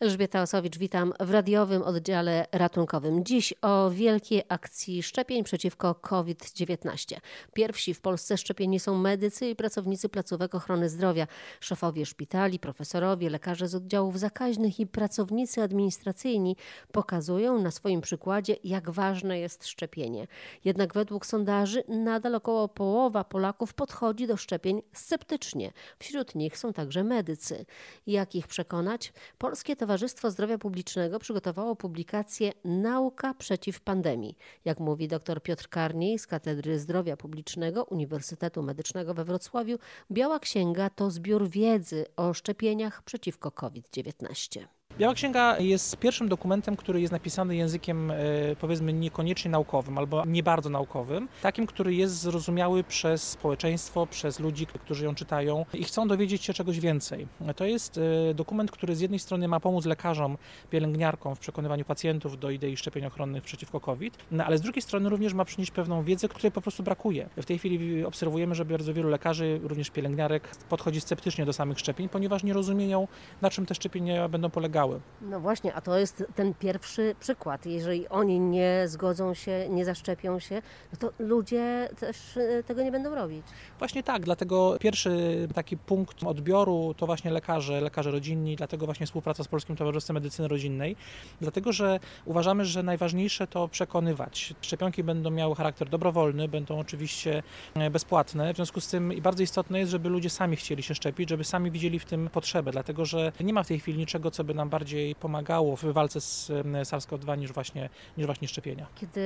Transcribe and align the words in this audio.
Elżbieta 0.00 0.42
Osowicz, 0.42 0.78
witam 0.78 1.12
w 1.20 1.30
radiowym 1.30 1.82
oddziale 1.82 2.46
ratunkowym. 2.52 3.24
Dziś 3.24 3.54
o 3.62 3.90
wielkiej 3.90 4.42
akcji 4.48 5.02
szczepień 5.02 5.44
przeciwko 5.44 5.94
COVID-19. 5.94 7.16
Pierwsi 7.52 7.94
w 7.94 8.00
Polsce 8.00 8.38
szczepieni 8.38 8.80
są 8.80 8.98
medycy 8.98 9.48
i 9.48 9.56
pracownicy 9.56 10.08
placówek 10.08 10.54
ochrony 10.54 10.88
zdrowia, 10.88 11.26
szefowie 11.60 12.06
szpitali, 12.06 12.58
profesorowie, 12.58 13.30
lekarze 13.30 13.68
z 13.68 13.74
oddziałów 13.74 14.18
zakaźnych 14.18 14.80
i 14.80 14.86
pracownicy 14.86 15.62
administracyjni 15.62 16.56
pokazują 16.92 17.62
na 17.62 17.70
swoim 17.70 18.00
przykładzie, 18.00 18.56
jak 18.64 18.90
ważne 18.90 19.38
jest 19.38 19.66
szczepienie. 19.66 20.26
Jednak 20.64 20.94
według 20.94 21.26
sondaży 21.26 21.84
nadal 21.88 22.34
około 22.34 22.68
połowa 22.68 23.24
Polaków 23.24 23.74
podchodzi 23.74 24.26
do 24.26 24.36
szczepień 24.36 24.82
sceptycznie. 24.92 25.72
Wśród 25.98 26.34
nich 26.34 26.58
są 26.58 26.72
także 26.72 27.04
medycy. 27.04 27.66
Jak 28.06 28.34
ich 28.34 28.46
przekonać? 28.46 29.12
Polskie 29.38 29.76
Towarzystwo 29.90 30.30
Zdrowia 30.30 30.58
Publicznego 30.58 31.18
przygotowało 31.18 31.76
publikację 31.76 32.52
Nauka 32.64 33.34
przeciw 33.34 33.80
pandemii. 33.80 34.36
Jak 34.64 34.80
mówi 34.80 35.08
dr 35.08 35.42
Piotr 35.42 35.68
Karniej 35.68 36.18
z 36.18 36.26
Katedry 36.26 36.78
Zdrowia 36.78 37.16
Publicznego 37.16 37.84
Uniwersytetu 37.84 38.62
Medycznego 38.62 39.14
we 39.14 39.24
Wrocławiu, 39.24 39.78
Biała 40.10 40.38
Księga 40.38 40.90
to 40.90 41.10
zbiór 41.10 41.48
wiedzy 41.48 42.06
o 42.16 42.34
szczepieniach 42.34 43.02
przeciwko 43.02 43.50
COVID-19. 43.50 44.66
Biała 44.98 45.14
Księga 45.14 45.58
jest 45.58 45.96
pierwszym 45.96 46.28
dokumentem, 46.28 46.76
który 46.76 47.00
jest 47.00 47.12
napisany 47.12 47.56
językiem 47.56 48.10
e, 48.10 48.16
powiedzmy 48.60 48.92
niekoniecznie 48.92 49.50
naukowym 49.50 49.98
albo 49.98 50.24
nie 50.24 50.42
bardzo 50.42 50.70
naukowym, 50.70 51.28
takim, 51.42 51.66
który 51.66 51.94
jest 51.94 52.14
zrozumiały 52.20 52.84
przez 52.84 53.22
społeczeństwo, 53.22 54.06
przez 54.06 54.40
ludzi, 54.40 54.66
którzy 54.66 55.04
ją 55.04 55.14
czytają 55.14 55.66
i 55.74 55.84
chcą 55.84 56.08
dowiedzieć 56.08 56.44
się 56.44 56.52
czegoś 56.52 56.80
więcej. 56.80 57.26
To 57.56 57.64
jest 57.64 58.00
e, 58.30 58.34
dokument, 58.34 58.70
który 58.70 58.96
z 58.96 59.00
jednej 59.00 59.18
strony 59.18 59.48
ma 59.48 59.60
pomóc 59.60 59.86
lekarzom, 59.86 60.38
pielęgniarkom 60.70 61.34
w 61.36 61.38
przekonywaniu 61.38 61.84
pacjentów 61.84 62.38
do 62.38 62.50
idei 62.50 62.76
szczepień 62.76 63.06
ochronnych 63.06 63.42
przeciwko 63.42 63.80
COVID, 63.80 64.18
no, 64.30 64.44
ale 64.44 64.58
z 64.58 64.60
drugiej 64.60 64.82
strony 64.82 65.08
również 65.08 65.34
ma 65.34 65.44
przynieść 65.44 65.70
pewną 65.70 66.02
wiedzę, 66.02 66.28
której 66.28 66.52
po 66.52 66.60
prostu 66.60 66.82
brakuje. 66.82 67.28
W 67.36 67.46
tej 67.46 67.58
chwili 67.58 68.04
obserwujemy, 68.04 68.54
że 68.54 68.64
bardzo 68.64 68.94
wielu 68.94 69.08
lekarzy, 69.08 69.60
również 69.62 69.90
pielęgniarek 69.90 70.48
podchodzi 70.68 71.00
sceptycznie 71.00 71.44
do 71.46 71.52
samych 71.52 71.78
szczepień, 71.78 72.08
ponieważ 72.08 72.42
nie 72.42 72.52
rozumieją, 72.52 73.08
na 73.42 73.50
czym 73.50 73.66
te 73.66 73.74
szczepienia 73.74 74.28
będą 74.28 74.50
polegały. 74.50 74.79
No 75.22 75.40
właśnie, 75.40 75.74
a 75.74 75.80
to 75.80 75.98
jest 75.98 76.24
ten 76.34 76.54
pierwszy 76.54 77.14
przykład. 77.20 77.66
Jeżeli 77.66 78.08
oni 78.08 78.40
nie 78.40 78.82
zgodzą 78.86 79.34
się, 79.34 79.66
nie 79.68 79.84
zaszczepią 79.84 80.38
się, 80.38 80.62
no 80.92 80.98
to 80.98 81.12
ludzie 81.18 81.88
też 82.00 82.36
e, 82.36 82.62
tego 82.62 82.82
nie 82.82 82.92
będą 82.92 83.14
robić. 83.14 83.46
Właśnie 83.78 84.02
tak, 84.02 84.22
dlatego 84.22 84.76
pierwszy 84.80 85.48
taki 85.54 85.76
punkt 85.76 86.24
odbioru 86.24 86.94
to 86.96 87.06
właśnie 87.06 87.30
lekarze, 87.30 87.80
lekarze 87.80 88.10
rodzinni, 88.10 88.56
dlatego 88.56 88.86
właśnie 88.86 89.06
współpraca 89.06 89.44
z 89.44 89.48
Polskim 89.48 89.76
Towarzystwem 89.76 90.14
Medycyny 90.14 90.48
Rodzinnej, 90.48 90.96
dlatego 91.40 91.72
że 91.72 92.00
uważamy, 92.24 92.64
że 92.64 92.82
najważniejsze 92.82 93.46
to 93.46 93.68
przekonywać. 93.68 94.54
Szczepionki 94.60 95.04
będą 95.04 95.30
miały 95.30 95.54
charakter 95.54 95.88
dobrowolny, 95.88 96.48
będą 96.48 96.78
oczywiście 96.78 97.42
e, 97.74 97.90
bezpłatne, 97.90 98.52
w 98.52 98.56
związku 98.56 98.80
z 98.80 98.88
tym 98.88 99.12
bardzo 99.22 99.42
istotne 99.42 99.78
jest, 99.78 99.90
żeby 99.90 100.08
ludzie 100.08 100.30
sami 100.30 100.56
chcieli 100.56 100.82
się 100.82 100.94
szczepić, 100.94 101.28
żeby 101.28 101.44
sami 101.44 101.70
widzieli 101.70 101.98
w 101.98 102.04
tym 102.04 102.28
potrzebę, 102.28 102.72
dlatego 102.72 103.04
że 103.04 103.32
nie 103.40 103.52
ma 103.52 103.62
w 103.62 103.68
tej 103.68 103.80
chwili 103.80 103.98
niczego, 103.98 104.30
co 104.30 104.44
by 104.44 104.54
nam 104.54 104.69
bardziej 104.70 105.14
pomagało 105.14 105.76
w 105.76 105.84
walce 105.84 106.20
z 106.20 106.50
SARS-CoV-2 106.84 107.38
niż 107.38 107.52
właśnie, 107.52 107.88
niż 108.16 108.26
właśnie 108.26 108.48
szczepienia. 108.48 108.86
Kiedy 108.94 109.20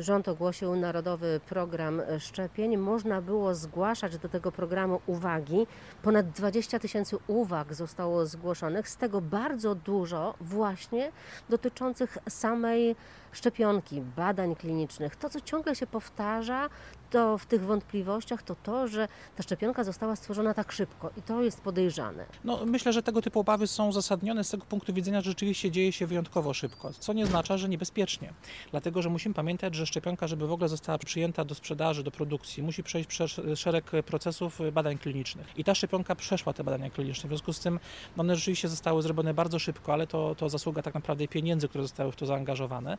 rząd 0.00 0.28
ogłosił 0.28 0.76
Narodowy 0.76 1.40
Program 1.48 2.02
Szczepień, 2.18 2.76
można 2.76 3.22
było 3.22 3.54
zgłaszać 3.54 4.18
do 4.18 4.28
tego 4.28 4.52
programu 4.52 5.00
uwagi. 5.06 5.66
Ponad 6.02 6.30
20 6.30 6.78
tysięcy 6.78 7.16
uwag 7.26 7.74
zostało 7.74 8.26
zgłoszonych, 8.26 8.88
z 8.88 8.96
tego 8.96 9.20
bardzo 9.20 9.74
dużo 9.74 10.34
właśnie 10.40 11.12
dotyczących 11.48 12.18
samej 12.28 12.96
szczepionki, 13.32 14.00
badań 14.00 14.56
klinicznych. 14.56 15.16
To, 15.16 15.30
co 15.30 15.40
ciągle 15.40 15.74
się 15.74 15.86
powtarza, 15.86 16.68
to 17.10 17.38
w 17.38 17.46
tych 17.46 17.62
wątpliwościach, 17.64 18.42
to 18.42 18.54
to, 18.54 18.88
że 18.88 19.08
ta 19.36 19.42
szczepionka 19.42 19.84
została 19.84 20.16
stworzona 20.16 20.54
tak 20.54 20.72
szybko 20.72 21.10
i 21.16 21.22
to 21.22 21.42
jest 21.42 21.60
podejrzane. 21.60 22.26
No, 22.44 22.60
myślę, 22.66 22.92
że 22.92 23.02
tego 23.02 23.22
typu 23.22 23.40
obawy 23.40 23.66
są 23.66 23.88
uzasadnione 23.88 24.44
z 24.44 24.50
tego 24.50 24.64
punktu 24.64 24.92
widzenia, 24.94 25.20
że 25.20 25.30
rzeczywiście 25.30 25.70
dzieje 25.70 25.92
się 25.92 26.06
wyjątkowo 26.06 26.54
szybko, 26.54 26.92
co 26.92 27.12
nie 27.12 27.24
oznacza, 27.24 27.58
że 27.58 27.68
niebezpiecznie. 27.68 28.32
Dlatego, 28.70 29.02
że 29.02 29.10
musimy 29.10 29.34
pamiętać, 29.34 29.74
że 29.74 29.86
szczepionka, 29.86 30.26
żeby 30.26 30.46
w 30.46 30.52
ogóle 30.52 30.68
została 30.68 30.98
przyjęta 30.98 31.44
do 31.44 31.54
sprzedaży, 31.54 32.02
do 32.02 32.10
produkcji, 32.10 32.62
musi 32.62 32.82
przejść 32.82 33.08
przez 33.08 33.40
szereg 33.54 33.90
procesów 34.06 34.58
badań 34.72 34.98
klinicznych. 34.98 35.58
I 35.58 35.64
ta 35.64 35.74
szczepionka 35.74 36.14
przeszła 36.14 36.52
te 36.52 36.64
badania 36.64 36.90
kliniczne. 36.90 37.28
W 37.28 37.30
związku 37.30 37.52
z 37.52 37.60
tym 37.60 37.80
one 38.16 38.36
rzeczywiście 38.36 38.68
zostały 38.68 39.02
zrobione 39.02 39.34
bardzo 39.34 39.58
szybko, 39.58 39.92
ale 39.92 40.06
to, 40.06 40.34
to 40.34 40.48
zasługa 40.48 40.82
tak 40.82 40.94
naprawdę 40.94 41.28
pieniędzy, 41.28 41.68
które 41.68 41.84
zostały 41.84 42.12
w 42.12 42.16
to 42.16 42.26
zaangażowane, 42.26 42.98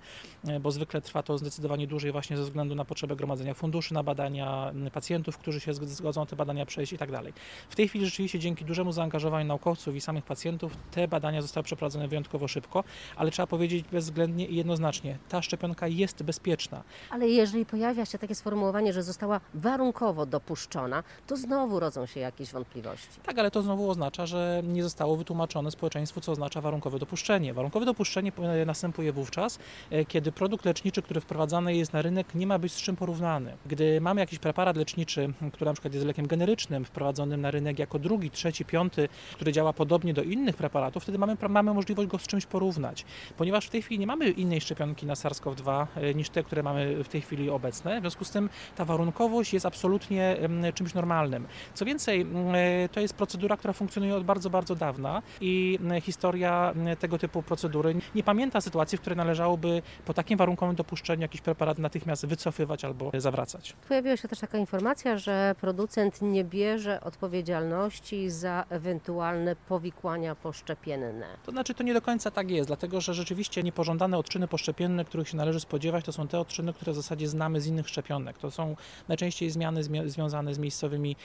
bo 0.61 0.71
zwykle 0.71 1.01
trwa 1.01 1.23
to 1.23 1.37
zdecydowanie 1.37 1.87
dłużej 1.87 2.11
właśnie 2.11 2.37
ze 2.37 2.43
względu 2.43 2.75
na 2.75 2.85
potrzebę 2.85 3.15
gromadzenia 3.15 3.53
funduszy 3.53 3.93
na 3.93 4.03
badania 4.05 4.71
pacjentów, 4.93 5.37
którzy 5.37 5.59
się 5.59 5.73
zgodzą 5.73 6.25
te 6.25 6.35
badania 6.35 6.65
przejść 6.65 6.93
i 6.93 6.97
tak 6.97 7.11
dalej. 7.11 7.33
W 7.69 7.75
tej 7.75 7.87
chwili 7.87 8.05
rzeczywiście 8.05 8.39
dzięki 8.39 8.65
dużemu 8.65 8.91
zaangażowaniu 8.91 9.47
naukowców 9.47 9.95
i 9.95 10.01
samych 10.01 10.23
pacjentów 10.23 10.77
te 10.91 11.07
badania 11.07 11.41
zostały 11.41 11.63
przeprowadzone 11.63 12.07
wyjątkowo 12.07 12.47
szybko, 12.47 12.83
ale 13.15 13.31
trzeba 13.31 13.47
powiedzieć 13.47 13.85
bezwzględnie 13.91 14.45
i 14.45 14.55
jednoznacznie, 14.55 15.17
ta 15.29 15.41
szczepionka 15.41 15.87
jest 15.87 16.23
bezpieczna. 16.23 16.83
Ale 17.09 17.27
jeżeli 17.27 17.65
pojawia 17.65 18.05
się 18.05 18.17
takie 18.17 18.35
sformułowanie, 18.35 18.93
że 18.93 19.03
została 19.03 19.41
warunkowo 19.53 20.25
dopuszczona, 20.25 21.03
to 21.27 21.37
znowu 21.37 21.79
rodzą 21.79 22.05
się 22.05 22.19
jakieś 22.19 22.51
wątpliwości. 22.51 23.07
Tak, 23.23 23.39
ale 23.39 23.51
to 23.51 23.61
znowu 23.61 23.89
oznacza, 23.89 24.25
że 24.25 24.61
nie 24.63 24.83
zostało 24.83 25.15
wytłumaczone 25.15 25.71
społeczeństwu, 25.71 26.21
co 26.21 26.31
oznacza 26.31 26.61
warunkowe 26.61 26.99
dopuszczenie. 26.99 27.53
Warunkowe 27.53 27.85
dopuszczenie 27.85 28.31
następuje 28.65 29.13
wówczas, 29.13 29.59
e, 29.89 30.05
kiedy 30.05 30.31
produkt 30.31 30.65
leczniczy, 30.65 31.01
który 31.01 31.21
wprowadzany 31.21 31.75
jest 31.75 31.93
na 31.93 32.01
rynek, 32.01 32.35
nie 32.35 32.47
ma 32.47 32.59
być 32.59 32.73
z 32.73 32.81
czym 32.81 32.95
porównany. 32.95 33.57
Gdy 33.65 33.84
mamy 34.01 34.21
jakiś 34.21 34.39
preparat 34.39 34.77
leczniczy, 34.77 35.33
który 35.53 35.69
na 35.69 35.73
przykład 35.73 35.93
jest 35.93 36.05
lekiem 36.05 36.27
generycznym, 36.27 36.85
wprowadzonym 36.85 37.41
na 37.41 37.51
rynek 37.51 37.79
jako 37.79 37.99
drugi, 37.99 38.31
trzeci, 38.31 38.65
piąty, 38.65 39.09
który 39.33 39.51
działa 39.51 39.73
podobnie 39.73 40.13
do 40.13 40.23
innych 40.23 40.55
preparatów, 40.55 41.03
wtedy 41.03 41.17
mamy, 41.17 41.37
mamy 41.49 41.73
możliwość 41.73 42.09
go 42.09 42.17
z 42.17 42.27
czymś 42.27 42.45
porównać. 42.45 43.05
Ponieważ 43.37 43.65
w 43.65 43.69
tej 43.69 43.81
chwili 43.81 43.99
nie 43.99 44.07
mamy 44.07 44.29
innej 44.29 44.61
szczepionki 44.61 45.05
na 45.05 45.13
SARS-CoV-2 45.13 45.85
e, 45.95 46.13
niż 46.13 46.29
te, 46.29 46.43
które 46.43 46.63
mamy 46.63 47.03
w 47.03 47.07
tej 47.07 47.21
chwili 47.21 47.49
obecne. 47.49 47.99
W 47.99 48.03
związku 48.03 48.25
z 48.25 48.31
tym 48.31 48.49
ta 48.75 48.85
warunkowość 48.85 49.53
jest 49.53 49.65
absolutnie 49.65 50.37
czymś 50.73 50.93
normalnym. 50.93 51.47
Co 51.73 51.85
więcej, 51.85 52.27
e, 52.53 52.89
to 52.89 52.99
jest 52.99 53.13
procedura, 53.13 53.57
która 53.57 53.73
funkcjonuje 53.73 54.15
od 54.15 54.23
bardzo, 54.23 54.49
bardzo 54.49 54.75
dawna 54.75 55.21
i 55.41 55.79
historia 56.01 56.73
tego 56.99 57.17
typu 57.17 57.43
procedury 57.43 57.95
nie 58.15 58.23
pamięta 58.23 58.61
sytuacji, 58.61 58.97
w 58.97 59.01
której 59.01 59.17
należałoby 59.17 59.81
po 60.05 60.13
takim 60.13 60.37
warunkowym 60.37 60.75
dopuszczeniu 60.75 61.21
jakiś 61.21 61.41
preparat 61.41 61.79
natychmiast 61.79 62.25
wycofywać 62.25 62.85
albo 62.85 63.11
zawracać. 63.17 63.74
Pojawiła 63.87 64.17
się 64.17 64.27
też 64.27 64.39
taka 64.39 64.57
informacja, 64.57 65.17
że 65.17 65.55
producent 65.61 66.21
nie 66.21 66.43
bierze 66.43 67.01
odpowiedzialności 67.01 68.29
za 68.29 68.65
ewentualne 68.69 69.55
powikłania 69.55 70.35
poszczepienne. 70.35 71.25
To 71.45 71.51
znaczy, 71.51 71.73
to 71.73 71.83
nie 71.83 71.93
do 71.93 72.01
końca 72.01 72.31
tak 72.31 72.51
jest, 72.51 72.69
dlatego 72.69 73.01
że 73.01 73.13
rzeczywiście 73.13 73.63
niepożądane 73.63 74.17
odczyny 74.17 74.47
poszczepienne, 74.47 75.05
których 75.05 75.29
się 75.29 75.37
należy 75.37 75.59
spodziewać, 75.59 76.05
to 76.05 76.11
są 76.11 76.27
te 76.27 76.39
odczyny, 76.39 76.73
które 76.73 76.91
w 76.91 76.95
zasadzie 76.95 77.27
znamy 77.27 77.61
z 77.61 77.67
innych 77.67 77.89
szczepionek. 77.89 78.37
To 78.37 78.51
są 78.51 78.75
najczęściej 79.07 79.49
zmiany 79.49 79.83
związane 80.05 80.53
z 80.53 80.59
miejscowymi 80.59 81.15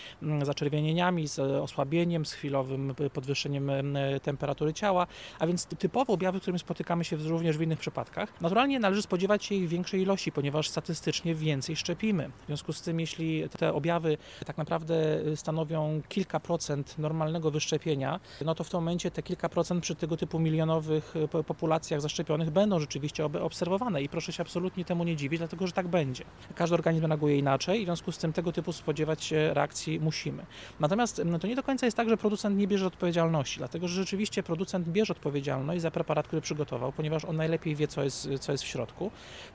zaczerwienieniami, 0.42 1.28
z 1.28 1.38
osłabieniem, 1.38 2.26
z 2.26 2.32
chwilowym 2.32 2.94
podwyższeniem 3.12 3.70
temperatury 4.22 4.74
ciała, 4.74 5.06
a 5.38 5.46
więc 5.46 5.64
typowo 5.66 6.12
objawy, 6.12 6.40
którymi 6.40 6.58
spotykamy 6.58 7.04
się 7.04 7.16
również 7.16 7.58
w 7.58 7.62
innych 7.62 7.78
przypadkach. 7.78 8.40
Naturalnie 8.40 8.80
należy 8.80 9.02
spodziewać 9.02 9.44
się 9.44 9.54
ich 9.54 9.68
większej 9.68 10.02
ilości, 10.02 10.32
ponieważ 10.32 10.68
statystycznie 10.68 11.34
więcej 11.34 11.76
szczepimy. 11.76 12.30
W 12.42 12.46
związku 12.46 12.72
z 12.72 12.82
tym, 12.82 13.00
jeśli 13.00 13.48
te 13.48 13.72
objawy 13.72 14.18
tak 14.46 14.58
naprawdę 14.58 14.96
stanowią 15.36 16.02
kilka 16.08 16.40
procent 16.40 16.98
normalnego 16.98 17.50
wyszczepienia, 17.50 18.20
no 18.44 18.54
to 18.54 18.64
w 18.64 18.70
tym 18.70 18.80
momencie 18.80 19.10
te 19.10 19.22
kilka 19.22 19.48
procent 19.48 19.82
przy 19.82 19.94
tego 19.94 20.16
typu 20.16 20.38
milionowych 20.38 21.14
populacjach 21.46 22.00
zaszczepionych 22.00 22.50
będą 22.50 22.80
rzeczywiście 22.80 23.24
obserwowane 23.24 24.02
i 24.02 24.08
proszę 24.08 24.32
się 24.32 24.42
absolutnie 24.42 24.84
temu 24.84 25.04
nie 25.04 25.16
dziwić, 25.16 25.38
dlatego 25.38 25.66
że 25.66 25.72
tak 25.72 25.88
będzie. 25.88 26.24
Każdy 26.54 26.74
organizm 26.74 27.06
reaguje 27.06 27.38
inaczej 27.38 27.82
w 27.82 27.84
związku 27.84 28.12
z 28.12 28.18
tym 28.18 28.32
tego 28.32 28.52
typu 28.52 28.72
spodziewać 28.72 29.24
się 29.24 29.54
reakcji 29.54 30.00
musimy. 30.00 30.46
Natomiast 30.80 31.22
no 31.24 31.38
to 31.38 31.46
nie 31.46 31.56
do 31.56 31.62
końca 31.62 31.86
jest 31.86 31.96
tak, 31.96 32.08
że 32.08 32.16
producent 32.16 32.58
nie 32.58 32.68
bierze 32.68 32.86
odpowiedzialności, 32.86 33.58
dlatego 33.58 33.88
że 33.88 33.94
rzeczywiście 33.94 34.42
producent 34.42 34.88
bierze 34.88 35.12
odpowiedzialność 35.12 35.82
za 35.82 35.90
preparat, 35.90 36.26
który 36.26 36.42
przygotował, 36.42 36.92
ponieważ 36.92 37.24
on 37.24 37.36
najlepiej 37.36 37.76
wie, 37.76 37.88
co 37.88 38.04
jest, 38.04 38.28
co 38.40 38.52
jest 38.52 38.64
w 38.64 38.66
środku. 38.66 39.10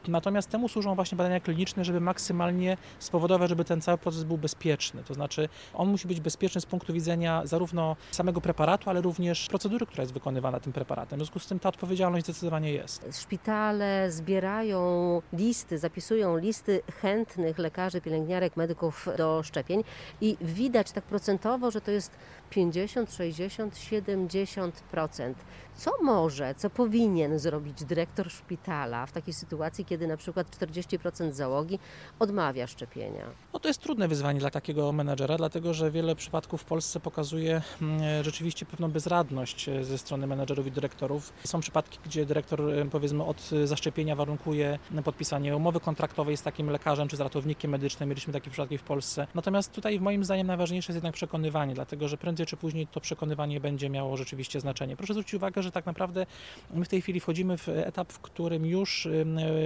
Natomiast 0.07 0.49
temu 0.49 0.69
służą 0.69 0.95
właśnie 0.95 1.15
badania 1.15 1.39
kliniczne, 1.39 1.85
żeby 1.85 2.01
maksymalnie 2.01 2.74
spowodować, 2.99 3.49
żeby 3.49 3.65
ten 3.65 3.81
cały 3.81 3.97
proces 3.97 4.23
był 4.23 4.37
bezpieczny. 4.37 5.03
To 5.03 5.13
znaczy, 5.13 5.49
on 5.73 5.87
musi 5.87 6.07
być 6.07 6.19
bezpieczny 6.19 6.61
z 6.61 6.65
punktu 6.65 6.93
widzenia 6.93 7.41
zarówno 7.45 7.95
samego 8.11 8.41
preparatu, 8.41 8.89
ale 8.89 9.01
również 9.01 9.47
procedury, 9.47 9.85
która 9.85 10.01
jest 10.01 10.13
wykonywana 10.13 10.59
tym 10.59 10.73
preparatem. 10.73 11.19
W 11.19 11.21
związku 11.21 11.39
z 11.39 11.47
tym 11.47 11.59
ta 11.59 11.69
odpowiedzialność 11.69 12.25
zdecydowanie 12.25 12.71
jest. 12.73 13.07
Szpitale 13.21 14.11
zbierają 14.11 15.21
listy, 15.33 15.77
zapisują 15.77 16.37
listy 16.37 16.81
chętnych 17.01 17.57
lekarzy, 17.57 18.01
pielęgniarek, 18.01 18.57
medyków 18.57 19.07
do 19.17 19.43
szczepień 19.43 19.83
i 20.21 20.37
widać 20.41 20.91
tak 20.91 21.03
procentowo, 21.03 21.71
że 21.71 21.81
to 21.81 21.91
jest 21.91 22.11
50, 22.49 23.13
60, 23.13 23.75
70%. 23.75 25.33
Co 25.75 25.91
może, 26.03 26.55
co 26.55 26.69
powinien 26.69 27.39
zrobić 27.39 27.83
dyrektor 27.83 28.31
szpitala 28.31 29.05
w 29.05 29.11
takiej 29.11 29.33
sytuacji, 29.33 29.85
kiedy 29.85 30.07
na 30.07 30.17
przykład 30.17 30.47
40% 30.59 31.31
załogi 31.31 31.79
odmawia 32.19 32.64
szczepienia? 32.67 33.25
No 33.53 33.59
to 33.59 33.67
jest 33.67 33.81
trudne 33.81 34.07
wyzwanie 34.07 34.39
dla 34.39 34.49
takiego 34.49 34.91
menedżera, 34.91 35.37
dlatego 35.37 35.73
że 35.73 35.91
wiele 35.91 36.15
przypadków 36.15 36.61
w 36.61 36.65
Polsce 36.65 36.99
pokazuje 36.99 37.61
mm, 37.81 38.23
rzeczywiście 38.23 38.65
pewną 38.65 38.91
bezradność 38.91 39.69
e, 39.69 39.83
ze 39.83 39.97
strony 39.97 40.27
menedżerów 40.27 40.67
i 40.67 40.71
dyrektorów. 40.71 41.33
Są 41.43 41.59
przypadki, 41.59 41.99
gdzie 42.05 42.25
dyrektor 42.25 42.61
e, 42.61 42.85
powiedzmy 42.85 43.23
od 43.23 43.49
zaszczepienia 43.65 44.15
warunkuje 44.15 44.79
podpisanie 45.03 45.55
umowy 45.55 45.79
kontraktowej 45.79 46.37
z 46.37 46.41
takim 46.41 46.69
lekarzem 46.69 47.07
czy 47.07 47.17
z 47.17 47.19
ratownikiem 47.19 47.71
medycznym. 47.71 48.09
Mieliśmy 48.09 48.33
takie 48.33 48.49
przypadki 48.49 48.77
w 48.77 48.83
Polsce. 48.83 49.27
Natomiast 49.35 49.71
tutaj 49.71 49.99
moim 49.99 50.25
zdaniem 50.25 50.47
najważniejsze 50.47 50.91
jest 50.91 50.97
jednak 50.97 51.13
przekonywanie, 51.13 51.73
dlatego 51.73 52.07
że 52.07 52.17
prędzej 52.17 52.45
czy 52.45 52.57
później 52.57 52.87
to 52.87 53.01
przekonywanie 53.01 53.59
będzie 53.59 53.89
miało 53.89 54.17
rzeczywiście 54.17 54.59
znaczenie. 54.59 54.95
Proszę 54.97 55.13
zwrócić 55.13 55.33
uwagę, 55.33 55.63
że 55.63 55.71
tak 55.71 55.85
naprawdę 55.85 56.25
my 56.73 56.85
w 56.85 56.89
tej 56.89 57.01
chwili 57.01 57.19
wchodzimy 57.19 57.57
w 57.57 57.69
etap, 57.69 58.13
w 58.13 58.19
którym 58.19 58.65
już 58.65 59.07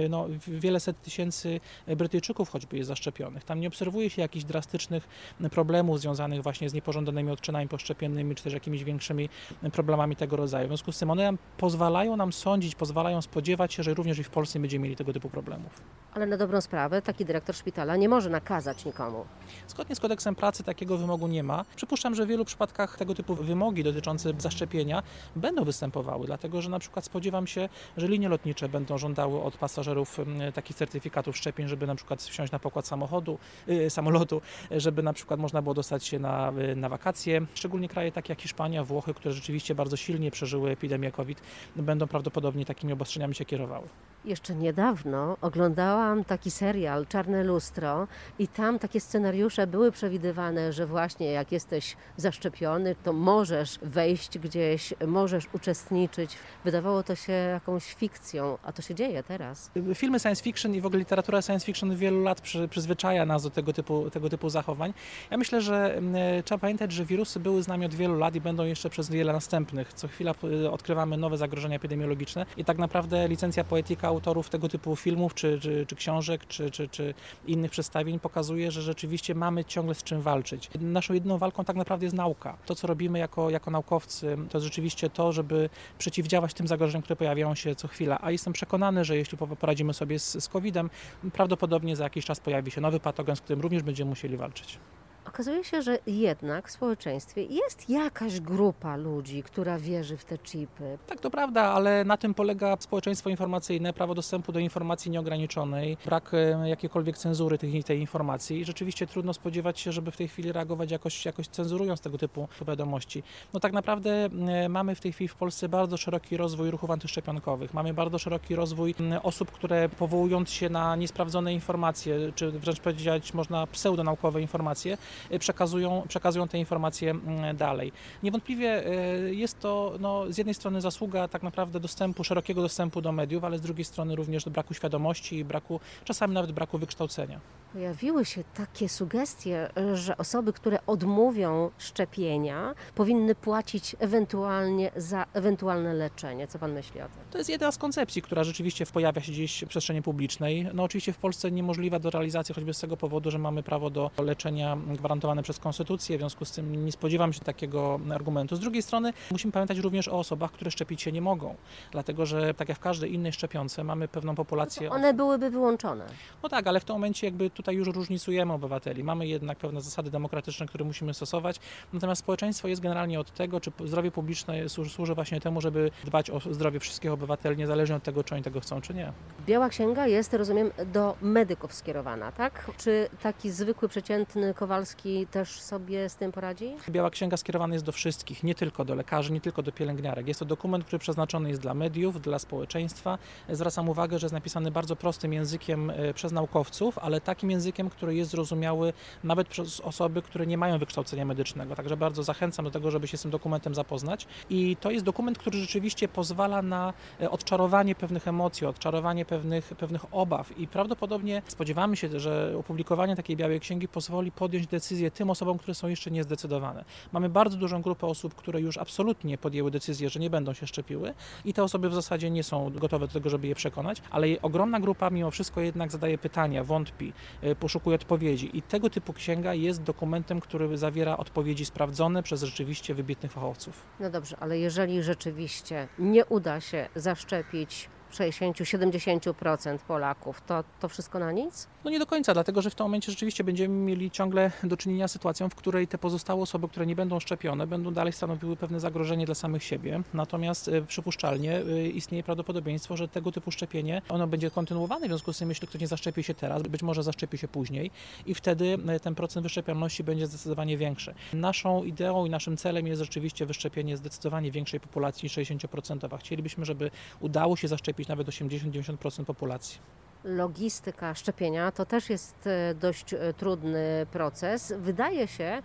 no, 0.08 0.26
wiele 0.48 0.80
set 0.80 1.02
tysięcy 1.02 1.60
Brytyjczyków 1.96 2.50
choćby 2.50 2.76
jest 2.76 2.89
zaszczepionych. 2.90 3.44
Tam 3.44 3.60
nie 3.60 3.68
obserwuje 3.68 4.10
się 4.10 4.22
jakichś 4.22 4.44
drastycznych 4.44 5.08
problemów 5.50 6.00
związanych 6.00 6.42
właśnie 6.42 6.70
z 6.70 6.74
niepożądanymi 6.74 7.30
odczynami 7.30 7.68
poszczepiennymi, 7.68 8.34
czy 8.34 8.44
też 8.44 8.52
jakimiś 8.52 8.84
większymi 8.84 9.28
problemami 9.72 10.16
tego 10.16 10.36
rodzaju. 10.36 10.66
W 10.66 10.70
związku 10.70 10.92
z 10.92 10.98
tym 10.98 11.10
one 11.10 11.32
pozwalają 11.56 12.16
nam 12.16 12.32
sądzić, 12.32 12.74
pozwalają 12.74 13.22
spodziewać 13.22 13.74
się, 13.74 13.82
że 13.82 13.94
również 13.94 14.18
i 14.18 14.24
w 14.24 14.30
Polsce 14.30 14.60
będziemy 14.60 14.82
mieli 14.82 14.96
tego 14.96 15.12
typu 15.12 15.30
problemów. 15.30 15.82
Ale 16.14 16.26
na 16.26 16.36
dobrą 16.36 16.60
sprawę 16.60 17.02
taki 17.02 17.24
dyrektor 17.24 17.54
szpitala 17.56 17.96
nie 17.96 18.08
może 18.08 18.30
nakazać 18.30 18.84
nikomu. 18.84 19.24
Zgodnie 19.68 19.96
z 19.96 20.00
kodeksem 20.00 20.34
pracy 20.34 20.64
takiego 20.64 20.98
wymogu 20.98 21.28
nie 21.28 21.42
ma. 21.42 21.64
Przypuszczam, 21.76 22.14
że 22.14 22.24
w 22.24 22.28
wielu 22.28 22.44
przypadkach 22.44 22.96
tego 22.96 23.14
typu 23.14 23.34
wymogi 23.34 23.84
dotyczące 23.84 24.32
zaszczepienia 24.38 25.02
będą 25.36 25.64
występowały, 25.64 26.26
dlatego 26.26 26.62
że 26.62 26.70
na 26.70 26.78
przykład 26.78 27.04
spodziewam 27.04 27.46
się, 27.46 27.68
że 27.96 28.08
linie 28.08 28.28
lotnicze 28.28 28.68
będą 28.68 28.98
żądały 28.98 29.42
od 29.42 29.56
pasażerów 29.56 30.20
mm, 30.20 30.52
takich 30.52 30.76
certyfikatów 30.76 31.36
szczepień, 31.36 31.68
żeby 31.68 31.86
na 31.86 31.94
przykład 31.94 32.22
wsiąść 32.22 32.52
na 32.52 32.58
pokład 32.58 32.86
samochodu, 32.86 33.38
yy, 33.66 33.90
samolotu, 33.90 34.40
żeby 34.70 35.02
na 35.02 35.12
przykład 35.12 35.40
można 35.40 35.62
było 35.62 35.74
dostać 35.74 36.06
się 36.06 36.18
na, 36.18 36.52
yy, 36.56 36.76
na 36.76 36.88
wakacje. 36.88 37.46
Szczególnie 37.54 37.88
kraje 37.88 38.12
takie 38.12 38.32
jak 38.32 38.40
Hiszpania, 38.40 38.84
Włochy, 38.84 39.14
które 39.14 39.32
rzeczywiście 39.32 39.74
bardzo 39.74 39.96
silnie 39.96 40.30
przeżyły 40.30 40.70
epidemię 40.70 41.12
COVID, 41.12 41.42
będą 41.76 42.06
prawdopodobnie 42.06 42.64
takimi 42.64 42.92
obostrzeniami 42.92 43.34
się 43.34 43.44
kierowały. 43.44 43.88
Jeszcze 44.24 44.54
niedawno 44.54 45.36
oglądałam 45.40 46.24
taki 46.24 46.50
serial 46.50 47.06
Czarne 47.06 47.44
Lustro 47.44 48.08
i 48.38 48.48
tam 48.48 48.78
takie 48.78 49.00
scenariusze 49.00 49.66
były 49.66 49.92
przewidywane, 49.92 50.72
że 50.72 50.86
właśnie 50.86 51.26
jak 51.32 51.52
jesteś 51.52 51.96
zaszczepiony, 52.16 52.94
to 53.02 53.12
możesz 53.12 53.78
wejść 53.82 54.38
gdzieś, 54.38 54.94
możesz 55.06 55.44
uczestniczyć. 55.52 56.36
Wydawało 56.64 57.02
to 57.02 57.14
się 57.14 57.32
jakąś 57.32 57.94
fikcją, 57.94 58.58
a 58.62 58.72
to 58.72 58.82
się 58.82 58.94
dzieje 58.94 59.22
teraz. 59.22 59.70
Filmy 59.94 60.20
science 60.20 60.42
fiction 60.42 60.74
i 60.74 60.80
w 60.80 60.86
ogóle 60.86 60.98
literatura 60.98 61.42
science 61.42 61.66
fiction 61.66 61.96
wielu 61.96 62.22
lat 62.22 62.40
przy, 62.40 62.68
przyzwyczaja 62.68 63.26
nas 63.26 63.42
do 63.42 63.50
tego 63.50 63.72
typu, 63.72 64.10
tego 64.10 64.28
typu 64.28 64.48
zachowań. 64.48 64.94
Ja 65.30 65.36
myślę, 65.36 65.60
że 65.60 66.00
e, 66.14 66.42
trzeba 66.42 66.58
pamiętać, 66.58 66.92
że 66.92 67.04
wirusy 67.04 67.40
były 67.40 67.62
z 67.62 67.68
nami 67.68 67.86
od 67.86 67.94
wielu 67.94 68.18
lat 68.18 68.34
i 68.34 68.40
będą 68.40 68.64
jeszcze 68.64 68.90
przez 68.90 69.10
wiele 69.10 69.32
następnych. 69.32 69.92
Co 69.92 70.08
chwila 70.08 70.34
e, 70.64 70.70
odkrywamy 70.70 71.16
nowe 71.16 71.36
zagrożenia 71.36 71.76
epidemiologiczne 71.76 72.46
i 72.56 72.64
tak 72.64 72.78
naprawdę 72.78 73.28
licencja 73.28 73.64
poetyka 73.64 74.09
autorów 74.10 74.50
tego 74.50 74.68
typu 74.68 74.96
filmów, 74.96 75.34
czy, 75.34 75.60
czy, 75.60 75.86
czy 75.86 75.96
książek, 75.96 76.46
czy, 76.46 76.70
czy, 76.70 76.88
czy 76.88 77.14
innych 77.46 77.70
przedstawień 77.70 78.18
pokazuje, 78.18 78.70
że 78.70 78.82
rzeczywiście 78.82 79.34
mamy 79.34 79.64
ciągle 79.64 79.94
z 79.94 80.02
czym 80.02 80.20
walczyć. 80.20 80.70
Naszą 80.80 81.14
jedyną 81.14 81.38
walką 81.38 81.64
tak 81.64 81.76
naprawdę 81.76 82.06
jest 82.06 82.16
nauka. 82.16 82.56
To, 82.66 82.74
co 82.74 82.86
robimy 82.86 83.18
jako, 83.18 83.50
jako 83.50 83.70
naukowcy, 83.70 84.36
to 84.50 84.58
jest 84.58 84.64
rzeczywiście 84.64 85.10
to, 85.10 85.32
żeby 85.32 85.70
przeciwdziałać 85.98 86.54
tym 86.54 86.68
zagrożeniom, 86.68 87.02
które 87.02 87.16
pojawiają 87.16 87.54
się 87.54 87.74
co 87.74 87.88
chwila. 87.88 88.18
A 88.22 88.30
jestem 88.30 88.52
przekonany, 88.52 89.04
że 89.04 89.16
jeśli 89.16 89.38
poradzimy 89.38 89.94
sobie 89.94 90.18
z, 90.18 90.44
z 90.44 90.48
COVID-em, 90.48 90.90
prawdopodobnie 91.32 91.96
za 91.96 92.04
jakiś 92.04 92.24
czas 92.24 92.40
pojawi 92.40 92.70
się 92.70 92.80
nowy 92.80 93.00
patogen, 93.00 93.36
z 93.36 93.40
którym 93.40 93.60
również 93.60 93.82
będziemy 93.82 94.08
musieli 94.08 94.36
walczyć. 94.36 94.78
Okazuje 95.26 95.64
się, 95.64 95.82
że 95.82 95.98
jednak 96.06 96.68
w 96.68 96.70
społeczeństwie 96.70 97.42
jest 97.42 97.90
jakaś 97.90 98.40
grupa 98.40 98.96
ludzi, 98.96 99.42
która 99.42 99.78
wierzy 99.78 100.16
w 100.16 100.24
te 100.24 100.38
chipy. 100.38 100.98
Tak, 101.06 101.20
to 101.20 101.30
prawda, 101.30 101.62
ale 101.62 102.04
na 102.04 102.16
tym 102.16 102.34
polega 102.34 102.76
społeczeństwo 102.80 103.30
informacyjne, 103.30 103.92
prawo 103.92 104.14
dostępu 104.14 104.52
do 104.52 104.58
informacji 104.58 105.10
nieograniczonej, 105.10 105.96
brak 106.04 106.34
e, 106.34 106.68
jakiejkolwiek 106.68 107.18
cenzury 107.18 107.58
tej, 107.58 107.84
tej 107.84 108.00
informacji 108.00 108.60
i 108.60 108.64
rzeczywiście 108.64 109.06
trudno 109.06 109.34
spodziewać 109.34 109.80
się, 109.80 109.92
żeby 109.92 110.10
w 110.10 110.16
tej 110.16 110.28
chwili 110.28 110.52
reagować 110.52 110.90
jakoś, 110.90 111.24
jakoś 111.24 111.48
cenzurując 111.48 112.00
tego 112.00 112.18
typu 112.18 112.48
wiadomości. 112.68 113.22
No 113.52 113.60
tak 113.60 113.72
naprawdę 113.72 114.28
e, 114.48 114.68
mamy 114.68 114.94
w 114.94 115.00
tej 115.00 115.12
chwili 115.12 115.28
w 115.28 115.34
Polsce 115.34 115.68
bardzo 115.68 115.96
szeroki 115.96 116.36
rozwój 116.36 116.70
ruchów 116.70 116.90
antyszczepionkowych, 116.90 117.74
mamy 117.74 117.94
bardzo 117.94 118.18
szeroki 118.18 118.54
rozwój 118.54 118.94
osób, 119.22 119.50
które 119.50 119.88
powołując 119.88 120.50
się 120.50 120.68
na 120.68 120.96
niesprawdzone 120.96 121.54
informacje, 121.54 122.32
czy 122.34 122.50
wręcz 122.50 122.80
powiedzieć 122.80 123.34
można 123.34 123.66
pseudonaukowe 123.66 124.40
informacje, 124.42 124.98
przekazują, 125.38 126.04
przekazują 126.08 126.48
te 126.48 126.58
informacje 126.58 127.10
mm, 127.10 127.56
dalej. 127.56 127.92
Niewątpliwie 128.22 128.86
y, 128.86 129.34
jest 129.34 129.60
to 129.60 129.94
no, 130.00 130.32
z 130.32 130.38
jednej 130.38 130.54
strony 130.54 130.80
zasługa 130.80 131.28
tak 131.28 131.42
naprawdę 131.42 131.80
dostępu, 131.80 132.24
szerokiego 132.24 132.62
dostępu 132.62 133.00
do 133.00 133.12
mediów, 133.12 133.44
ale 133.44 133.58
z 133.58 133.60
drugiej 133.60 133.84
strony 133.84 134.16
również 134.16 134.44
do 134.44 134.50
braku 134.50 134.74
świadomości 134.74 135.36
i 135.36 135.44
braku, 135.44 135.80
czasami 136.04 136.34
nawet 136.34 136.52
braku 136.52 136.78
wykształcenia. 136.78 137.40
Pojawiły 137.72 138.24
się 138.24 138.44
takie 138.54 138.88
sugestie, 138.88 139.70
że 139.94 140.16
osoby, 140.16 140.52
które 140.52 140.78
odmówią 140.86 141.70
szczepienia, 141.78 142.74
powinny 142.94 143.34
płacić 143.34 143.96
ewentualnie 143.98 144.90
za 144.96 145.26
ewentualne 145.32 145.94
leczenie. 145.94 146.46
Co 146.46 146.58
pan 146.58 146.72
myśli 146.72 147.00
o 147.00 147.04
tym? 147.04 147.22
To 147.30 147.38
jest 147.38 147.50
jedna 147.50 147.72
z 147.72 147.78
koncepcji, 147.78 148.22
która 148.22 148.44
rzeczywiście 148.44 148.86
pojawia 148.86 149.20
się 149.22 149.32
gdzieś 149.32 149.64
w 149.64 149.68
przestrzeni 149.68 150.02
publicznej. 150.02 150.68
No 150.74 150.82
oczywiście 150.82 151.12
w 151.12 151.18
Polsce 151.18 151.50
niemożliwa 151.50 151.98
do 151.98 152.10
realizacji, 152.10 152.54
choćby 152.54 152.74
z 152.74 152.80
tego 152.80 152.96
powodu, 152.96 153.30
że 153.30 153.38
mamy 153.38 153.62
prawo 153.62 153.90
do 153.90 154.10
leczenia 154.18 154.76
gwarantowane 154.86 155.42
przez 155.42 155.58
konstytucję, 155.58 156.16
w 156.16 156.20
związku 156.20 156.44
z 156.44 156.52
tym 156.52 156.84
nie 156.84 156.92
spodziewam 156.92 157.32
się 157.32 157.40
takiego 157.40 158.00
argumentu. 158.14 158.56
Z 158.56 158.60
drugiej 158.60 158.82
strony 158.82 159.12
musimy 159.30 159.52
pamiętać 159.52 159.78
również 159.78 160.08
o 160.08 160.18
osobach, 160.18 160.52
które 160.52 160.70
szczepić 160.70 161.02
się 161.02 161.12
nie 161.12 161.22
mogą, 161.22 161.54
dlatego 161.92 162.26
że 162.26 162.54
tak 162.54 162.68
jak 162.68 162.78
w 162.78 162.80
każdej 162.80 163.14
innej 163.14 163.32
szczepionce 163.32 163.84
mamy 163.84 164.08
pewną 164.08 164.34
populację. 164.34 164.88
No 164.88 164.94
one 164.94 165.14
byłyby 165.14 165.50
wyłączone. 165.50 166.06
No 166.42 166.48
tak, 166.48 166.66
ale 166.66 166.80
w 166.80 166.84
tym 166.84 166.96
momencie 166.96 167.26
jakby 167.26 167.50
tutaj 167.60 167.76
już 167.76 167.88
różnicujemy 167.88 168.52
obywateli. 168.52 169.04
Mamy 169.04 169.26
jednak 169.26 169.58
pewne 169.58 169.80
zasady 169.80 170.10
demokratyczne, 170.10 170.66
które 170.66 170.84
musimy 170.84 171.14
stosować, 171.14 171.56
natomiast 171.92 172.20
społeczeństwo 172.20 172.68
jest 172.68 172.82
generalnie 172.82 173.20
od 173.20 173.30
tego, 173.34 173.60
czy 173.60 173.72
zdrowie 173.84 174.10
publiczne 174.10 174.68
służy 174.68 175.14
właśnie 175.14 175.40
temu, 175.40 175.60
żeby 175.60 175.90
dbać 176.04 176.30
o 176.30 176.40
zdrowie 176.40 176.80
wszystkich 176.80 177.12
obywateli, 177.12 177.56
niezależnie 177.56 177.96
od 177.96 178.02
tego, 178.02 178.24
czy 178.24 178.34
oni 178.34 178.44
tego 178.44 178.60
chcą, 178.60 178.80
czy 178.80 178.94
nie. 178.94 179.12
Biała 179.46 179.68
Księga 179.68 180.06
jest, 180.06 180.34
rozumiem, 180.34 180.70
do 180.92 181.16
medyków 181.22 181.74
skierowana, 181.74 182.32
tak? 182.32 182.70
Czy 182.78 183.08
taki 183.22 183.50
zwykły, 183.50 183.88
przeciętny 183.88 184.54
Kowalski 184.54 185.26
też 185.26 185.60
sobie 185.60 186.08
z 186.08 186.16
tym 186.16 186.32
poradzi? 186.32 186.72
Biała 186.88 187.10
Księga 187.10 187.36
skierowana 187.36 187.74
jest 187.74 187.86
do 187.86 187.92
wszystkich, 187.92 188.42
nie 188.44 188.54
tylko 188.54 188.84
do 188.84 188.94
lekarzy, 188.94 189.32
nie 189.32 189.40
tylko 189.40 189.62
do 189.62 189.72
pielęgniarek. 189.72 190.28
Jest 190.28 190.40
to 190.40 190.46
dokument, 190.46 190.84
który 190.84 190.98
przeznaczony 190.98 191.48
jest 191.48 191.60
dla 191.60 191.74
mediów, 191.74 192.20
dla 192.22 192.38
społeczeństwa. 192.38 193.18
Zwracam 193.48 193.88
uwagę, 193.88 194.18
że 194.18 194.24
jest 194.24 194.34
napisany 194.34 194.70
bardzo 194.70 194.96
prostym 194.96 195.32
językiem 195.32 195.90
e, 195.90 196.14
przez 196.14 196.32
naukowców, 196.32 196.98
ale 196.98 197.20
takim 197.20 197.49
językiem, 197.50 197.90
który 197.90 198.14
jest 198.14 198.30
zrozumiały 198.30 198.92
nawet 199.24 199.48
przez 199.48 199.80
osoby, 199.80 200.22
które 200.22 200.46
nie 200.46 200.58
mają 200.58 200.78
wykształcenia 200.78 201.24
medycznego. 201.24 201.76
Także 201.76 201.96
bardzo 201.96 202.22
zachęcam 202.22 202.64
do 202.64 202.70
tego, 202.70 202.90
żeby 202.90 203.08
się 203.08 203.16
z 203.16 203.22
tym 203.22 203.30
dokumentem 203.30 203.74
zapoznać. 203.74 204.26
I 204.50 204.76
to 204.80 204.90
jest 204.90 205.04
dokument, 205.04 205.38
który 205.38 205.58
rzeczywiście 205.58 206.08
pozwala 206.08 206.62
na 206.62 206.92
e, 207.20 207.30
odczarowanie 207.30 207.94
pewnych 207.94 208.28
emocji, 208.28 208.66
odczarowanie 208.66 209.24
pewnych, 209.24 209.64
pewnych 209.64 210.14
obaw. 210.14 210.58
I 210.58 210.66
prawdopodobnie 210.68 211.42
spodziewamy 211.46 211.96
się, 211.96 212.20
że 212.20 212.54
opublikowanie 212.58 213.16
takiej 213.16 213.36
białej 213.36 213.60
księgi 213.60 213.88
pozwoli 213.88 214.32
podjąć 214.32 214.66
decyzję 214.66 215.10
tym 215.10 215.30
osobom, 215.30 215.58
które 215.58 215.74
są 215.74 215.88
jeszcze 215.88 216.10
niezdecydowane. 216.10 216.84
Mamy 217.12 217.28
bardzo 217.28 217.56
dużą 217.56 217.82
grupę 217.82 218.06
osób, 218.06 218.34
które 218.34 218.60
już 218.60 218.78
absolutnie 218.78 219.38
podjęły 219.38 219.70
decyzję, 219.70 220.10
że 220.10 220.20
nie 220.20 220.30
będą 220.30 220.54
się 220.54 220.66
szczepiły 220.66 221.14
i 221.44 221.54
te 221.54 221.62
osoby 221.62 221.88
w 221.88 221.94
zasadzie 221.94 222.30
nie 222.30 222.42
są 222.42 222.70
gotowe 222.70 223.06
do 223.06 223.12
tego, 223.12 223.30
żeby 223.30 223.46
je 223.46 223.54
przekonać, 223.54 224.02
ale 224.10 224.26
ogromna 224.42 224.80
grupa 224.80 225.10
mimo 225.10 225.30
wszystko 225.30 225.60
jednak 225.60 225.90
zadaje 225.90 226.18
pytania, 226.18 226.64
wątpi, 226.64 227.12
poszukuje 227.60 227.94
odpowiedzi 227.94 228.58
i 228.58 228.62
tego 228.62 228.90
typu 228.90 229.12
księga 229.12 229.54
jest 229.54 229.82
dokumentem, 229.82 230.40
który 230.40 230.78
zawiera 230.78 231.16
odpowiedzi 231.16 231.64
sprawdzone 231.64 232.22
przez 232.22 232.42
rzeczywiście 232.42 232.94
wybitnych 232.94 233.32
fachowców. 233.32 233.82
No 234.00 234.10
dobrze, 234.10 234.36
ale 234.40 234.58
jeżeli 234.58 235.02
rzeczywiście 235.02 235.88
nie 235.98 236.26
uda 236.26 236.60
się 236.60 236.88
zaszczepić 236.94 237.88
60-70% 238.12 239.78
Polaków, 239.78 240.40
to, 240.46 240.64
to 240.80 240.88
wszystko 240.88 241.18
na 241.18 241.32
nic? 241.32 241.68
No 241.84 241.90
nie 241.90 241.98
do 241.98 242.06
końca, 242.06 242.34
dlatego 242.34 242.62
że 242.62 242.70
w 242.70 242.74
tym 242.74 242.84
momencie 242.84 243.12
rzeczywiście 243.12 243.44
będziemy 243.44 243.74
mieli 243.74 244.10
ciągle 244.10 244.50
do 244.64 244.76
czynienia 244.76 245.08
z 245.08 245.12
sytuacją, 245.12 245.48
w 245.48 245.54
której 245.54 245.88
te 245.88 245.98
pozostałe 245.98 246.42
osoby, 246.42 246.68
które 246.68 246.86
nie 246.86 246.96
będą 246.96 247.20
szczepione, 247.20 247.66
będą 247.66 247.94
dalej 247.94 248.12
stanowiły 248.12 248.56
pewne 248.56 248.80
zagrożenie 248.80 249.26
dla 249.26 249.34
samych 249.34 249.64
siebie. 249.64 250.02
Natomiast 250.14 250.68
e, 250.68 250.82
przypuszczalnie 250.82 251.56
e, 251.56 251.88
istnieje 251.88 252.22
prawdopodobieństwo, 252.22 252.96
że 252.96 253.08
tego 253.08 253.32
typu 253.32 253.50
szczepienie 253.50 254.02
ono 254.08 254.26
będzie 254.26 254.50
kontynuowane. 254.50 255.06
W 255.06 255.08
związku 255.08 255.32
z 255.32 255.38
tym, 255.38 255.48
jeśli 255.48 255.68
ktoś 255.68 255.80
nie 255.80 255.86
zaszczepi 255.86 256.22
się 256.22 256.34
teraz, 256.34 256.62
być 256.62 256.82
może 256.82 257.02
zaszczepi 257.02 257.38
się 257.38 257.48
później 257.48 257.90
i 258.26 258.34
wtedy 258.34 258.78
e, 258.88 259.00
ten 259.00 259.14
procent 259.14 259.42
wyszczepioności 259.42 260.04
będzie 260.04 260.26
zdecydowanie 260.26 260.76
większy. 260.76 261.14
Naszą 261.32 261.84
ideą 261.84 262.26
i 262.26 262.30
naszym 262.30 262.56
celem 262.56 262.86
jest 262.86 263.02
rzeczywiście 263.02 263.46
wyszczepienie 263.46 263.96
zdecydowanie 263.96 264.50
większej 264.50 264.80
populacji 264.80 265.26
niż 265.26 265.36
60%. 265.38 266.18
Chcielibyśmy, 266.18 266.64
żeby 266.64 266.90
udało 267.20 267.56
się 267.56 267.68
zaszczepić 267.68 267.99
nawet 268.08 268.26
80-90% 268.28 269.24
populacji. 269.24 269.78
Logistyka 270.24 271.14
szczepienia 271.14 271.72
to 271.72 271.86
też 271.86 272.10
jest 272.10 272.46
e, 272.46 272.74
dość 272.74 273.14
e, 273.14 273.34
trudny 273.36 274.06
proces. 274.12 274.72
Wydaje 274.78 275.28
się, 275.28 275.62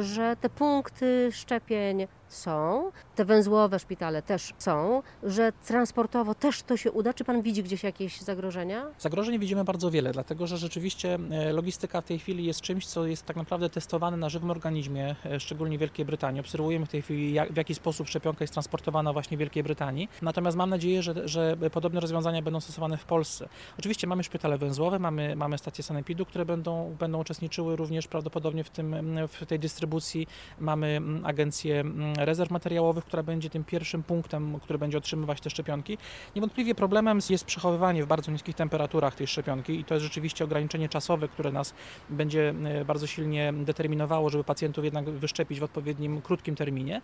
że 0.00 0.36
te 0.40 0.50
punkty 0.50 1.28
szczepień 1.32 2.06
są, 2.28 2.90
te 3.14 3.24
węzłowe 3.24 3.78
szpitale 3.78 4.22
też 4.22 4.52
są, 4.58 5.02
że 5.22 5.52
transportowo 5.66 6.34
też 6.34 6.62
to 6.62 6.76
się 6.76 6.92
uda. 6.92 7.14
Czy 7.14 7.24
pan 7.24 7.42
widzi 7.42 7.62
gdzieś 7.62 7.82
jakieś 7.82 8.20
zagrożenia? 8.20 8.86
Zagrożeń 8.98 9.38
widzimy 9.38 9.64
bardzo 9.64 9.90
wiele, 9.90 10.12
dlatego 10.12 10.46
że 10.46 10.56
rzeczywiście 10.58 11.18
e, 11.30 11.52
logistyka 11.52 12.00
w 12.00 12.04
tej 12.04 12.18
chwili 12.18 12.44
jest 12.44 12.60
czymś, 12.60 12.86
co 12.86 13.06
jest 13.06 13.26
tak 13.26 13.36
naprawdę 13.36 13.70
testowane 13.70 14.16
na 14.16 14.28
żywym 14.28 14.50
organizmie, 14.50 15.16
szczególnie 15.38 15.76
w 15.78 15.80
Wielkiej 15.80 16.04
Brytanii. 16.04 16.40
Obserwujemy 16.40 16.86
w 16.86 16.88
tej 16.88 17.02
chwili, 17.02 17.32
jak, 17.32 17.52
w 17.52 17.56
jaki 17.56 17.74
sposób 17.74 18.08
szczepionka 18.08 18.42
jest 18.44 18.52
transportowana 18.52 19.12
właśnie 19.12 19.36
w 19.36 19.40
Wielkiej 19.40 19.62
Brytanii. 19.62 20.08
Natomiast 20.22 20.56
mam 20.56 20.70
nadzieję, 20.70 21.02
że, 21.02 21.28
że 21.28 21.56
podobne 21.72 22.00
rozwiązania 22.00 22.42
będą 22.42 22.60
stosowane 22.60 22.96
w 22.96 23.04
Polsce. 23.04 23.48
Oczywiście 23.78 23.95
mamy 24.04 24.24
szpitale 24.24 24.58
węzłowe, 24.58 24.98
mamy, 24.98 25.36
mamy 25.36 25.58
stacje 25.58 25.84
sanepidu, 25.84 26.26
które 26.26 26.44
będą, 26.44 26.96
będą 26.98 27.20
uczestniczyły 27.20 27.76
również 27.76 28.08
prawdopodobnie 28.08 28.64
w, 28.64 28.70
tym, 28.70 29.18
w 29.28 29.46
tej 29.46 29.58
dystrybucji. 29.58 30.26
Mamy 30.60 31.00
agencję 31.24 31.84
rezerw 32.18 32.50
materiałowych, 32.50 33.04
która 33.04 33.22
będzie 33.22 33.50
tym 33.50 33.64
pierwszym 33.64 34.02
punktem, 34.02 34.60
który 34.60 34.78
będzie 34.78 34.98
otrzymywać 34.98 35.40
te 35.40 35.50
szczepionki. 35.50 35.98
Niewątpliwie 36.36 36.74
problemem 36.74 37.18
jest 37.30 37.44
przechowywanie 37.44 38.04
w 38.04 38.06
bardzo 38.06 38.32
niskich 38.32 38.54
temperaturach 38.54 39.14
tej 39.14 39.26
szczepionki 39.26 39.80
i 39.80 39.84
to 39.84 39.94
jest 39.94 40.04
rzeczywiście 40.04 40.44
ograniczenie 40.44 40.88
czasowe, 40.88 41.28
które 41.28 41.52
nas 41.52 41.74
będzie 42.10 42.54
e, 42.64 42.84
bardzo 42.84 43.06
silnie 43.06 43.52
determinowało, 43.52 44.30
żeby 44.30 44.44
pacjentów 44.44 44.84
jednak 44.84 45.10
wyszczepić 45.10 45.60
w 45.60 45.62
odpowiednim 45.62 46.22
krótkim 46.22 46.54
terminie. 46.54 47.00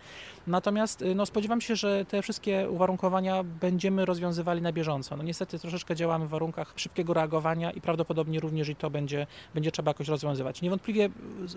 Natomiast 0.47 1.03
e, 1.03 1.15
no, 1.15 1.27
spodziewam 1.27 1.61
się, 1.61 1.77
że 1.77 2.05
te 2.05 2.23
wszystkie 2.23 2.71
uwarunkowania 2.71 3.45
będziemy 3.45 4.05
rozwiązywali 4.05 4.63
na 4.63 4.73
bieżąco. 4.73 5.17
No 5.17 5.23
niestety 5.23 5.59
troszeczkę 5.59 5.97
działamy 5.97 6.27
w 6.27 6.31
warunkach 6.31 6.75
szybkiego 6.83 7.15
reagowania 7.15 7.71
i 7.71 7.81
prawdopodobnie 7.81 8.41
również 8.41 8.69
i 8.69 8.77
to 8.77 8.91
będzie, 8.91 9.27
będzie 9.55 9.73
trzeba 9.73 9.91
jakoś 9.91 10.09
rozwiązywać. 10.09 10.63
Niewątpliwie 10.63 11.09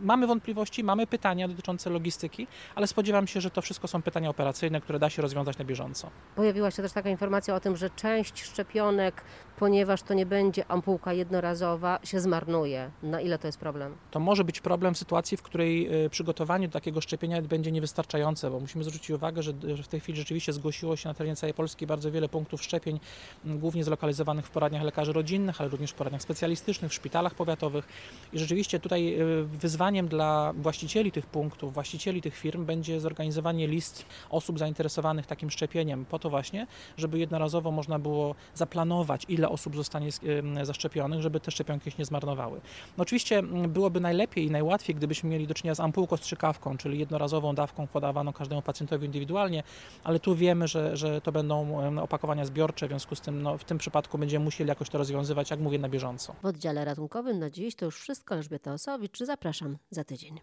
mamy 0.01 0.27
wątpliwości, 0.27 0.83
mamy 0.83 1.07
pytania 1.07 1.47
dotyczące 1.47 1.89
logistyki, 1.89 2.47
ale 2.75 2.87
spodziewam 2.87 3.27
się, 3.27 3.41
że 3.41 3.49
to 3.49 3.61
wszystko 3.61 3.87
są 3.87 4.01
pytania 4.01 4.29
operacyjne, 4.29 4.81
które 4.81 4.99
da 4.99 5.09
się 5.09 5.21
rozwiązać 5.21 5.57
na 5.57 5.65
bieżąco. 5.65 6.09
Pojawiła 6.35 6.71
się 6.71 6.81
też 6.81 6.91
taka 6.91 7.09
informacja 7.09 7.55
o 7.55 7.59
tym, 7.59 7.75
że 7.75 7.89
część 7.89 8.43
szczepionek, 8.43 9.23
ponieważ 9.59 10.01
to 10.01 10.13
nie 10.13 10.25
będzie 10.25 10.71
ampułka 10.71 11.13
jednorazowa, 11.13 11.99
się 12.03 12.19
zmarnuje. 12.19 12.91
Na 13.03 13.21
ile 13.21 13.39
to 13.39 13.47
jest 13.47 13.57
problem? 13.57 13.95
To 14.11 14.19
może 14.19 14.43
być 14.43 14.61
problem 14.61 14.93
w 14.93 14.97
sytuacji, 14.97 15.37
w 15.37 15.41
której 15.41 16.05
e, 16.05 16.09
przygotowanie 16.09 16.67
do 16.67 16.73
takiego 16.73 17.01
szczepienia 17.01 17.41
będzie 17.41 17.71
niewystarczające, 17.71 18.51
bo 18.51 18.59
musimy 18.59 18.83
zwrócić 18.83 19.09
uwagę, 19.09 19.43
że 19.43 19.53
w 19.83 19.87
tej 19.87 19.99
chwili 19.99 20.17
rzeczywiście 20.17 20.53
zgłosiło 20.53 20.95
się 20.95 21.09
na 21.09 21.13
terenie 21.13 21.35
całej 21.35 21.53
Polski 21.53 21.87
bardzo 21.87 22.11
wiele 22.11 22.29
punktów 22.29 22.63
szczepień, 22.63 22.99
głównie 23.45 23.83
zlokalizowanych 23.83 24.45
w 24.45 24.49
poradniach 24.49 24.83
lekarzy 24.83 25.13
rodzinnych, 25.13 25.61
ale 25.61 25.69
również 25.69 25.91
w 25.91 25.93
poradniach 25.93 26.21
specjalistycznych, 26.21 26.91
w 26.91 26.93
szpitalach 26.93 27.35
powiatowych. 27.35 27.87
I 28.33 28.39
rzeczywiście 28.39 28.79
tutaj 28.79 29.19
e, 29.19 29.25
wyzwaniem 29.43 30.07
dla 30.07 30.53
właścicieli 30.57 31.11
tych 31.11 31.25
punktów, 31.25 31.73
właścicieli 31.73 32.21
tych 32.21 32.35
firm 32.35 32.65
będzie 32.65 32.99
zorganizowanie 32.99 33.67
list 33.67 34.05
osób 34.29 34.59
zainteresowanych 34.59 35.25
takim 35.25 35.51
szczepieniem, 35.51 36.05
po 36.05 36.19
to 36.19 36.29
właśnie, 36.29 36.67
żeby 36.97 37.19
jednorazowo 37.19 37.71
można 37.71 37.99
było 37.99 38.35
zaplanować, 38.53 39.25
ile 39.45 39.49
osób 39.53 39.75
zostanie 39.75 40.09
zaszczepionych, 40.63 41.21
żeby 41.21 41.39
te 41.39 41.51
szczepionki 41.51 41.91
się 41.91 41.97
nie 41.99 42.05
zmarnowały. 42.05 42.61
No 42.97 43.01
oczywiście 43.01 43.43
byłoby 43.43 43.99
najlepiej 43.99 44.45
i 44.45 44.51
najłatwiej, 44.51 44.95
gdybyśmy 44.95 45.29
mieli 45.29 45.47
do 45.47 45.53
czynienia 45.53 45.75
z 45.75 45.79
ampułką 45.79 46.17
strzykawką, 46.17 46.77
czyli 46.77 46.99
jednorazową 46.99 47.55
dawką 47.55 47.87
podawaną 47.87 48.33
każdemu 48.33 48.61
pacjentowi 48.61 49.05
indywidualnie, 49.05 49.63
ale 50.03 50.19
tu 50.19 50.35
wiemy, 50.35 50.67
że, 50.67 50.97
że 50.97 51.21
to 51.21 51.31
będą 51.31 51.55
opakowania 52.01 52.45
zbiorcze, 52.45 52.85
w 52.85 52.89
związku 52.89 53.15
z 53.15 53.21
tym 53.21 53.41
no, 53.41 53.57
w 53.57 53.63
tym 53.63 53.77
przypadku 53.77 54.17
będziemy 54.17 54.45
musieli 54.45 54.69
jakoś 54.69 54.89
to 54.89 54.97
rozwiązywać, 54.97 55.51
jak 55.51 55.59
mówię, 55.59 55.79
na 55.79 55.89
bieżąco. 55.89 56.35
W 56.43 56.45
oddziale 56.45 56.85
ratunkowym 56.85 57.39
na 57.39 57.49
dziś 57.49 57.75
to 57.75 57.85
już 57.85 57.99
wszystko. 57.99 58.35
Elżbieta 58.35 58.73
Osowicz, 58.73 59.19
zapraszam 59.19 59.77
za 59.89 60.03
tydzień. 60.03 60.33